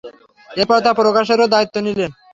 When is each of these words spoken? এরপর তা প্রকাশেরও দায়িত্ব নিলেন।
এরপর 0.49 0.77
তা 0.85 0.91
প্রকাশেরও 0.99 1.51
দায়িত্ব 1.53 1.75
নিলেন। 1.85 2.11